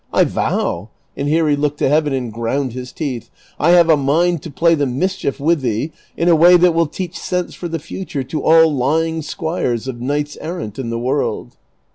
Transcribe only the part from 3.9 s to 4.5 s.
mind to